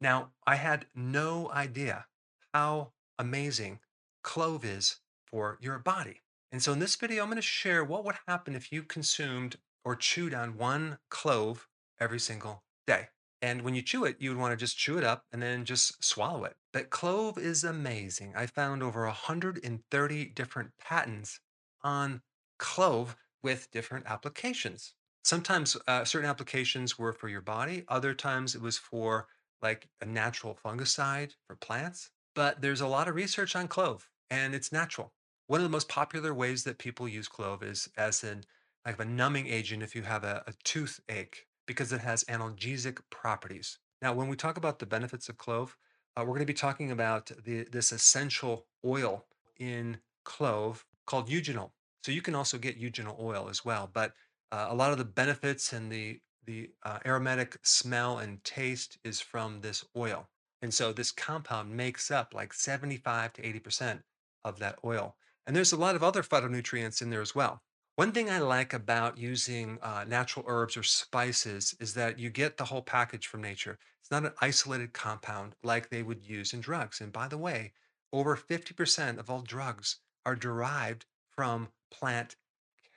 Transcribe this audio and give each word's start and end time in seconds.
Now, 0.00 0.30
I 0.46 0.56
had 0.56 0.86
no 0.94 1.50
idea 1.50 2.06
how 2.54 2.92
amazing 3.18 3.80
clove 4.22 4.64
is 4.64 5.00
for 5.26 5.58
your 5.60 5.78
body. 5.78 6.22
And 6.52 6.62
so 6.62 6.72
in 6.72 6.78
this 6.78 6.96
video, 6.96 7.22
I'm 7.22 7.28
going 7.28 7.36
to 7.36 7.42
share 7.42 7.84
what 7.84 8.04
would 8.04 8.16
happen 8.26 8.54
if 8.54 8.72
you 8.72 8.82
consumed 8.82 9.56
or 9.84 9.96
chewed 9.96 10.34
on 10.34 10.56
one 10.56 10.98
clove 11.10 11.68
every 12.00 12.20
single 12.20 12.62
day. 12.86 13.08
And 13.40 13.62
when 13.62 13.74
you 13.74 13.82
chew 13.82 14.04
it, 14.04 14.16
you 14.18 14.30
would 14.30 14.38
want 14.38 14.52
to 14.52 14.56
just 14.56 14.78
chew 14.78 14.98
it 14.98 15.04
up 15.04 15.24
and 15.32 15.42
then 15.42 15.64
just 15.64 16.02
swallow 16.02 16.44
it. 16.44 16.56
But 16.72 16.90
clove 16.90 17.38
is 17.38 17.62
amazing. 17.62 18.32
I 18.34 18.46
found 18.46 18.82
over 18.82 19.04
130 19.04 20.24
different 20.26 20.70
patents 20.78 21.40
on 21.82 22.22
clove 22.58 23.16
with 23.42 23.70
different 23.70 24.06
applications. 24.06 24.94
Sometimes 25.22 25.76
uh, 25.86 26.04
certain 26.04 26.28
applications 26.28 26.98
were 26.98 27.12
for 27.12 27.28
your 27.28 27.40
body, 27.40 27.84
other 27.88 28.14
times 28.14 28.54
it 28.54 28.62
was 28.62 28.78
for 28.78 29.28
like 29.62 29.88
a 30.00 30.06
natural 30.06 30.58
fungicide 30.64 31.32
for 31.46 31.56
plants. 31.56 32.10
But 32.34 32.62
there's 32.62 32.80
a 32.80 32.86
lot 32.86 33.08
of 33.08 33.14
research 33.14 33.56
on 33.56 33.68
clove 33.68 34.08
and 34.30 34.54
it's 34.54 34.72
natural. 34.72 35.12
One 35.46 35.60
of 35.60 35.64
the 35.64 35.70
most 35.70 35.88
popular 35.88 36.34
ways 36.34 36.64
that 36.64 36.78
people 36.78 37.08
use 37.08 37.28
clove 37.28 37.62
is 37.62 37.88
as 37.96 38.22
an 38.22 38.44
like 38.86 39.00
a 39.00 39.04
numbing 39.04 39.48
agent 39.48 39.82
if 39.82 39.94
you 39.94 40.02
have 40.02 40.24
a, 40.24 40.42
a 40.46 40.52
toothache 40.64 41.46
because 41.66 41.92
it 41.92 42.00
has 42.00 42.24
analgesic 42.24 42.98
properties. 43.10 43.78
Now, 44.00 44.14
when 44.14 44.28
we 44.28 44.36
talk 44.36 44.56
about 44.56 44.78
the 44.78 44.86
benefits 44.86 45.28
of 45.28 45.36
clove, 45.36 45.76
uh, 46.16 46.22
we're 46.22 46.34
going 46.34 46.40
to 46.40 46.46
be 46.46 46.54
talking 46.54 46.90
about 46.90 47.30
the, 47.44 47.64
this 47.70 47.92
essential 47.92 48.66
oil 48.84 49.26
in 49.58 49.98
clove 50.24 50.86
called 51.06 51.28
eugenol. 51.28 51.70
So 52.02 52.12
you 52.12 52.22
can 52.22 52.34
also 52.34 52.58
get 52.58 52.80
eugenol 52.80 53.20
oil 53.20 53.48
as 53.50 53.64
well, 53.64 53.90
but 53.92 54.14
uh, 54.50 54.68
a 54.70 54.74
lot 54.74 54.92
of 54.92 54.98
the 54.98 55.04
benefits 55.04 55.72
and 55.72 55.92
the 55.92 56.20
the 56.48 56.70
uh, 56.82 56.98
aromatic 57.04 57.58
smell 57.62 58.18
and 58.18 58.42
taste 58.42 58.98
is 59.04 59.20
from 59.20 59.60
this 59.60 59.84
oil. 59.94 60.26
And 60.62 60.72
so 60.72 60.94
this 60.94 61.12
compound 61.12 61.70
makes 61.70 62.10
up 62.10 62.32
like 62.32 62.54
75 62.54 63.34
to 63.34 63.42
80% 63.42 64.02
of 64.44 64.58
that 64.58 64.78
oil. 64.82 65.14
And 65.46 65.54
there's 65.54 65.72
a 65.72 65.76
lot 65.76 65.94
of 65.94 66.02
other 66.02 66.22
phytonutrients 66.22 67.02
in 67.02 67.10
there 67.10 67.20
as 67.20 67.34
well. 67.34 67.60
One 67.96 68.12
thing 68.12 68.30
I 68.30 68.38
like 68.38 68.72
about 68.72 69.18
using 69.18 69.78
uh, 69.82 70.06
natural 70.08 70.46
herbs 70.48 70.76
or 70.76 70.82
spices 70.82 71.74
is 71.80 71.92
that 71.94 72.18
you 72.18 72.30
get 72.30 72.56
the 72.56 72.64
whole 72.64 72.82
package 72.82 73.26
from 73.26 73.42
nature. 73.42 73.78
It's 74.00 74.10
not 74.10 74.24
an 74.24 74.32
isolated 74.40 74.94
compound 74.94 75.54
like 75.62 75.90
they 75.90 76.02
would 76.02 76.24
use 76.24 76.54
in 76.54 76.62
drugs. 76.62 77.02
And 77.02 77.12
by 77.12 77.28
the 77.28 77.38
way, 77.38 77.72
over 78.10 78.36
50% 78.36 79.18
of 79.18 79.28
all 79.28 79.42
drugs 79.42 79.96
are 80.24 80.34
derived 80.34 81.04
from 81.28 81.68
plant 81.90 82.36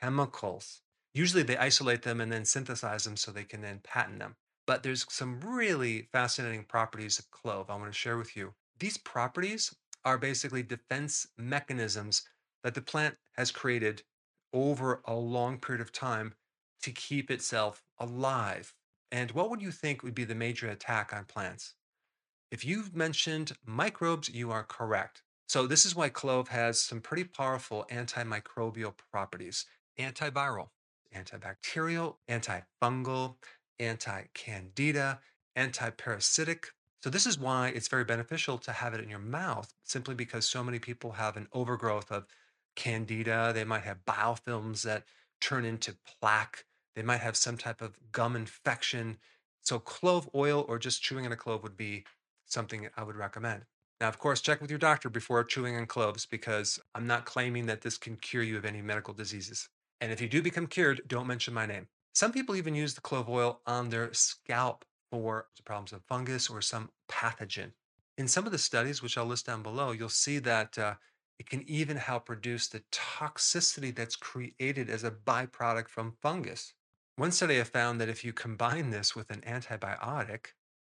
chemicals. 0.00 0.82
Usually 1.14 1.42
they 1.42 1.56
isolate 1.56 2.02
them 2.02 2.20
and 2.20 2.30
then 2.30 2.44
synthesize 2.44 3.04
them 3.04 3.16
so 3.16 3.30
they 3.30 3.44
can 3.44 3.62
then 3.62 3.80
patent 3.82 4.18
them. 4.18 4.36
But 4.66 4.82
there's 4.82 5.06
some 5.10 5.40
really 5.40 6.08
fascinating 6.12 6.64
properties 6.64 7.18
of 7.18 7.30
clove 7.30 7.68
I 7.68 7.76
want 7.76 7.86
to 7.86 7.98
share 7.98 8.16
with 8.16 8.36
you. 8.36 8.54
These 8.78 8.98
properties 8.98 9.74
are 10.04 10.18
basically 10.18 10.62
defense 10.62 11.26
mechanisms 11.36 12.22
that 12.62 12.74
the 12.74 12.82
plant 12.82 13.16
has 13.32 13.50
created 13.50 14.02
over 14.52 15.02
a 15.04 15.14
long 15.14 15.58
period 15.58 15.80
of 15.80 15.92
time 15.92 16.34
to 16.82 16.92
keep 16.92 17.30
itself 17.30 17.82
alive. 17.98 18.74
And 19.12 19.32
what 19.32 19.50
would 19.50 19.60
you 19.60 19.70
think 19.70 20.02
would 20.02 20.14
be 20.14 20.24
the 20.24 20.34
major 20.34 20.68
attack 20.68 21.12
on 21.12 21.24
plants? 21.24 21.74
If 22.50 22.64
you've 22.64 22.96
mentioned 22.96 23.52
microbes, 23.64 24.28
you 24.28 24.50
are 24.50 24.64
correct. 24.64 25.22
So, 25.48 25.66
this 25.66 25.84
is 25.84 25.96
why 25.96 26.08
clove 26.10 26.48
has 26.48 26.80
some 26.80 27.00
pretty 27.00 27.24
powerful 27.24 27.86
antimicrobial 27.90 28.94
properties 29.12 29.66
antiviral, 29.98 30.68
antibacterial, 31.14 32.16
antifungal, 32.28 33.36
anti 33.78 34.22
candida, 34.34 35.20
antiparasitic. 35.56 36.66
So, 37.02 37.10
this 37.10 37.26
is 37.26 37.38
why 37.38 37.68
it's 37.68 37.88
very 37.88 38.04
beneficial 38.04 38.58
to 38.58 38.72
have 38.72 38.94
it 38.94 39.00
in 39.00 39.08
your 39.08 39.18
mouth, 39.18 39.72
simply 39.84 40.14
because 40.14 40.48
so 40.48 40.62
many 40.62 40.78
people 40.78 41.12
have 41.12 41.36
an 41.36 41.48
overgrowth 41.52 42.10
of 42.10 42.26
candida. 42.76 43.52
They 43.54 43.64
might 43.64 43.84
have 43.84 44.04
biofilms 44.06 44.82
that 44.82 45.04
turn 45.40 45.64
into 45.64 45.96
plaque. 46.20 46.64
They 46.94 47.02
might 47.02 47.20
have 47.20 47.36
some 47.36 47.56
type 47.56 47.80
of 47.80 47.98
gum 48.12 48.36
infection. 48.36 49.18
So, 49.62 49.78
clove 49.78 50.28
oil 50.34 50.64
or 50.68 50.78
just 50.78 51.02
chewing 51.02 51.26
on 51.26 51.32
a 51.32 51.36
clove 51.36 51.62
would 51.62 51.76
be 51.76 52.04
something 52.46 52.88
I 52.96 53.02
would 53.02 53.16
recommend. 53.16 53.64
Now, 54.00 54.08
of 54.08 54.18
course, 54.18 54.40
check 54.40 54.60
with 54.60 54.70
your 54.70 54.78
doctor 54.78 55.10
before 55.10 55.44
chewing 55.44 55.76
on 55.76 55.86
cloves 55.86 56.24
because 56.24 56.78
I'm 56.94 57.06
not 57.06 57.26
claiming 57.26 57.66
that 57.66 57.82
this 57.82 57.98
can 57.98 58.16
cure 58.16 58.42
you 58.42 58.56
of 58.56 58.64
any 58.64 58.80
medical 58.80 59.12
diseases. 59.12 59.68
And 60.00 60.12
if 60.12 60.20
you 60.20 60.28
do 60.28 60.42
become 60.42 60.66
cured, 60.66 61.02
don't 61.06 61.26
mention 61.26 61.54
my 61.54 61.66
name. 61.66 61.88
Some 62.14 62.32
people 62.32 62.56
even 62.56 62.74
use 62.74 62.94
the 62.94 63.00
clove 63.00 63.28
oil 63.28 63.60
on 63.66 63.90
their 63.90 64.12
scalp 64.12 64.84
for 65.10 65.48
problems 65.64 65.92
of 65.92 66.02
fungus 66.08 66.48
or 66.48 66.60
some 66.60 66.90
pathogen. 67.08 67.72
In 68.18 68.28
some 68.28 68.46
of 68.46 68.52
the 68.52 68.58
studies, 68.58 69.02
which 69.02 69.16
I'll 69.16 69.26
list 69.26 69.46
down 69.46 69.62
below, 69.62 69.92
you'll 69.92 70.08
see 70.08 70.38
that 70.40 70.78
uh, 70.78 70.94
it 71.38 71.48
can 71.48 71.68
even 71.68 71.96
help 71.96 72.28
reduce 72.28 72.68
the 72.68 72.82
toxicity 72.92 73.94
that's 73.94 74.16
created 74.16 74.90
as 74.90 75.04
a 75.04 75.10
byproduct 75.10 75.88
from 75.88 76.16
fungus. 76.20 76.74
One 77.16 77.32
study 77.32 77.56
have 77.56 77.68
found 77.68 78.00
that 78.00 78.08
if 78.08 78.24
you 78.24 78.32
combine 78.32 78.90
this 78.90 79.14
with 79.14 79.30
an 79.30 79.42
antibiotic, 79.42 80.46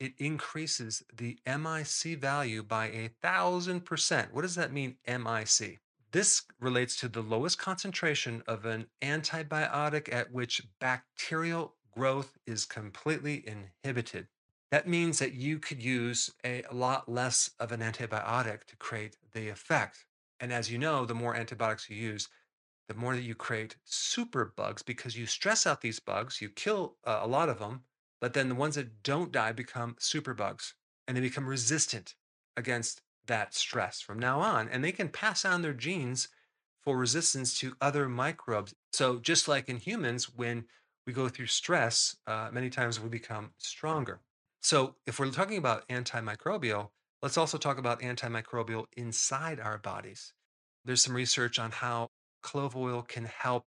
it 0.00 0.14
increases 0.18 1.02
the 1.14 1.38
MIC 1.46 2.18
value 2.20 2.62
by 2.62 2.86
a 2.86 3.10
thousand 3.22 3.84
percent. 3.84 4.32
What 4.32 4.42
does 4.42 4.56
that 4.56 4.72
mean, 4.72 4.96
MIC? 5.06 5.78
This 6.12 6.42
relates 6.60 6.96
to 6.98 7.08
the 7.08 7.22
lowest 7.22 7.58
concentration 7.58 8.42
of 8.46 8.66
an 8.66 8.86
antibiotic 9.00 10.12
at 10.12 10.30
which 10.30 10.62
bacterial 10.78 11.76
growth 11.90 12.36
is 12.46 12.66
completely 12.66 13.42
inhibited. 13.46 14.28
That 14.70 14.86
means 14.86 15.18
that 15.18 15.32
you 15.32 15.58
could 15.58 15.82
use 15.82 16.30
a, 16.44 16.64
lot 16.70 17.10
less 17.10 17.50
of 17.58 17.72
an 17.72 17.80
antibiotic 17.80 18.64
to 18.64 18.76
create 18.76 19.16
the 19.32 19.48
effect. 19.48 20.04
And 20.38 20.52
as 20.52 20.70
you 20.70 20.78
know, 20.78 21.06
the 21.06 21.14
more 21.14 21.34
antibiotics 21.34 21.88
you 21.88 21.96
use, 21.96 22.28
the 22.88 22.94
more 22.94 23.14
that 23.14 23.22
you 23.22 23.34
create 23.34 23.76
super 23.84 24.52
bugs 24.54 24.82
because 24.82 25.16
you 25.16 25.24
stress 25.24 25.66
out 25.66 25.80
these 25.80 26.00
bugs, 26.00 26.42
you 26.42 26.50
kill 26.50 26.96
uh, 27.04 27.20
a 27.22 27.26
lot 27.26 27.48
of 27.48 27.58
them, 27.58 27.84
but 28.20 28.34
then 28.34 28.50
the 28.50 28.54
ones 28.54 28.74
that 28.74 29.02
don't 29.02 29.32
die 29.32 29.52
become 29.52 29.96
super 29.98 30.34
bugs 30.34 30.74
and 31.08 31.16
they 31.16 31.22
become 31.22 31.46
resistant 31.46 32.16
against 32.56 33.00
that 33.26 33.54
stress 33.54 34.00
from 34.00 34.18
now 34.18 34.40
on. 34.40 34.68
And 34.68 34.82
they 34.82 34.92
can 34.92 35.08
pass 35.08 35.44
on 35.44 35.62
their 35.62 35.72
genes 35.72 36.28
for 36.82 36.96
resistance 36.96 37.58
to 37.60 37.76
other 37.80 38.08
microbes. 38.08 38.74
So, 38.92 39.18
just 39.18 39.48
like 39.48 39.68
in 39.68 39.76
humans, 39.76 40.34
when 40.34 40.64
we 41.06 41.12
go 41.12 41.28
through 41.28 41.46
stress, 41.46 42.16
uh, 42.26 42.50
many 42.52 42.70
times 42.70 43.00
we 43.00 43.08
become 43.08 43.52
stronger. 43.58 44.20
So, 44.60 44.96
if 45.06 45.18
we're 45.18 45.30
talking 45.30 45.58
about 45.58 45.88
antimicrobial, 45.88 46.90
let's 47.22 47.38
also 47.38 47.58
talk 47.58 47.78
about 47.78 48.00
antimicrobial 48.00 48.86
inside 48.96 49.60
our 49.60 49.78
bodies. 49.78 50.32
There's 50.84 51.02
some 51.02 51.14
research 51.14 51.58
on 51.58 51.70
how 51.70 52.08
clove 52.42 52.76
oil 52.76 53.02
can 53.02 53.24
help 53.24 53.64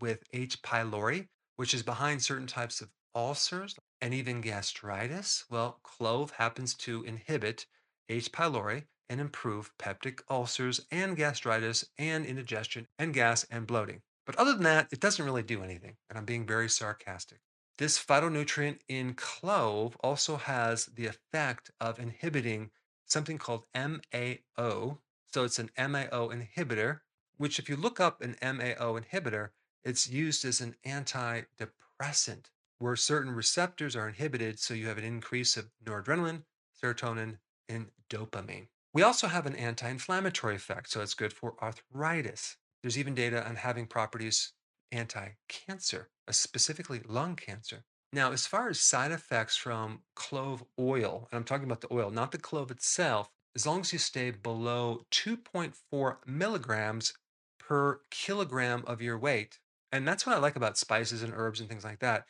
with 0.00 0.22
H. 0.32 0.60
pylori, 0.62 1.28
which 1.56 1.72
is 1.72 1.82
behind 1.82 2.22
certain 2.22 2.46
types 2.46 2.80
of 2.80 2.90
ulcers 3.14 3.76
and 4.00 4.12
even 4.12 4.40
gastritis. 4.40 5.44
Well, 5.48 5.78
clove 5.82 6.32
happens 6.32 6.74
to 6.74 7.02
inhibit 7.04 7.66
H. 8.08 8.30
pylori 8.32 8.84
and 9.08 9.20
improve 9.20 9.76
peptic 9.78 10.20
ulcers 10.30 10.80
and 10.90 11.16
gastritis 11.16 11.84
and 11.98 12.26
indigestion 12.26 12.86
and 12.98 13.14
gas 13.14 13.44
and 13.50 13.66
bloating. 13.66 14.02
But 14.24 14.36
other 14.36 14.52
than 14.52 14.64
that, 14.64 14.88
it 14.90 15.00
doesn't 15.00 15.24
really 15.24 15.42
do 15.42 15.62
anything. 15.62 15.96
And 16.08 16.18
I'm 16.18 16.24
being 16.24 16.46
very 16.46 16.68
sarcastic. 16.68 17.38
This 17.78 18.02
phytonutrient 18.02 18.78
in 18.88 19.14
clove 19.14 19.96
also 20.00 20.36
has 20.36 20.86
the 20.86 21.06
effect 21.06 21.70
of 21.80 21.98
inhibiting 21.98 22.70
something 23.04 23.38
called 23.38 23.64
MAO. 23.74 24.98
So 25.32 25.44
it's 25.44 25.58
an 25.58 25.70
MAO 25.78 26.30
inhibitor, 26.30 27.00
which, 27.36 27.58
if 27.58 27.68
you 27.68 27.76
look 27.76 28.00
up 28.00 28.22
an 28.22 28.36
MAO 28.42 28.98
inhibitor, 28.98 29.50
it's 29.84 30.08
used 30.08 30.44
as 30.44 30.60
an 30.60 30.74
antidepressant 30.86 32.46
where 32.78 32.96
certain 32.96 33.32
receptors 33.32 33.94
are 33.94 34.08
inhibited. 34.08 34.58
So 34.58 34.74
you 34.74 34.88
have 34.88 34.98
an 34.98 35.04
increase 35.04 35.56
of 35.56 35.70
noradrenaline, 35.84 36.42
serotonin, 36.82 37.38
and 37.68 37.86
dopamine. 38.10 38.68
We 38.96 39.02
also 39.02 39.26
have 39.26 39.44
an 39.44 39.54
anti 39.56 39.90
inflammatory 39.90 40.54
effect. 40.54 40.88
So 40.88 41.02
it's 41.02 41.12
good 41.12 41.34
for 41.34 41.54
arthritis. 41.62 42.56
There's 42.82 42.96
even 42.96 43.14
data 43.14 43.46
on 43.46 43.56
having 43.56 43.86
properties 43.86 44.54
anti 44.90 45.32
cancer, 45.50 46.08
uh, 46.26 46.32
specifically 46.32 47.02
lung 47.06 47.36
cancer. 47.36 47.84
Now, 48.10 48.32
as 48.32 48.46
far 48.46 48.70
as 48.70 48.80
side 48.80 49.12
effects 49.12 49.54
from 49.54 50.00
clove 50.14 50.64
oil, 50.80 51.28
and 51.30 51.36
I'm 51.36 51.44
talking 51.44 51.66
about 51.66 51.82
the 51.82 51.92
oil, 51.92 52.10
not 52.10 52.32
the 52.32 52.38
clove 52.38 52.70
itself, 52.70 53.28
as 53.54 53.66
long 53.66 53.80
as 53.80 53.92
you 53.92 53.98
stay 53.98 54.30
below 54.30 55.02
2.4 55.10 56.16
milligrams 56.24 57.12
per 57.60 58.00
kilogram 58.10 58.82
of 58.86 59.02
your 59.02 59.18
weight, 59.18 59.58
and 59.92 60.08
that's 60.08 60.24
what 60.24 60.34
I 60.34 60.38
like 60.38 60.56
about 60.56 60.78
spices 60.78 61.22
and 61.22 61.34
herbs 61.36 61.60
and 61.60 61.68
things 61.68 61.84
like 61.84 61.98
that, 61.98 62.24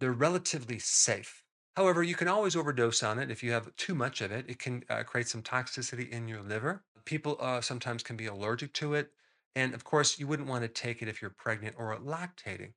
they're 0.00 0.10
relatively 0.10 0.80
safe. 0.80 1.44
However, 1.78 2.02
you 2.02 2.16
can 2.16 2.26
always 2.26 2.56
overdose 2.56 3.04
on 3.04 3.20
it 3.20 3.30
if 3.30 3.40
you 3.40 3.52
have 3.52 3.76
too 3.76 3.94
much 3.94 4.20
of 4.20 4.32
it. 4.32 4.46
It 4.48 4.58
can 4.58 4.82
uh, 4.90 5.04
create 5.04 5.28
some 5.28 5.42
toxicity 5.42 6.10
in 6.10 6.26
your 6.26 6.42
liver. 6.42 6.82
People 7.04 7.36
uh, 7.38 7.60
sometimes 7.60 8.02
can 8.02 8.16
be 8.16 8.26
allergic 8.26 8.72
to 8.72 8.94
it. 8.94 9.12
And 9.54 9.72
of 9.74 9.84
course, 9.84 10.18
you 10.18 10.26
wouldn't 10.26 10.48
want 10.48 10.62
to 10.62 10.68
take 10.68 11.02
it 11.02 11.08
if 11.08 11.22
you're 11.22 11.30
pregnant 11.30 11.76
or 11.78 11.96
lactating. 11.98 12.72